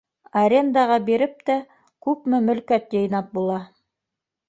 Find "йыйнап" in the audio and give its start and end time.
3.01-3.33